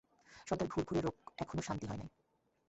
[0.47, 2.09] সারদার ঘুরঘুরে রোগ এখনও শান্তি হয় নাই।